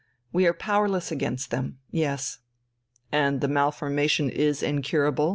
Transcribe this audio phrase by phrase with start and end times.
[0.33, 1.77] We are powerless against them.
[1.91, 2.39] Yes."
[3.11, 5.29] "And the malformation is incurable?